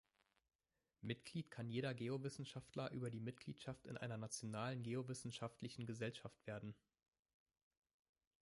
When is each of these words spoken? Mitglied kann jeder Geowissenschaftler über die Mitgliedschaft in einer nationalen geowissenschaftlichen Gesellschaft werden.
Mitglied 1.01 1.51
kann 1.51 1.69
jeder 1.69 1.93
Geowissenschaftler 1.93 2.89
über 2.89 3.11
die 3.11 3.19
Mitgliedschaft 3.19 3.85
in 3.85 3.97
einer 3.97 4.17
nationalen 4.17 4.81
geowissenschaftlichen 4.81 5.85
Gesellschaft 5.85 6.47
werden. 6.47 6.73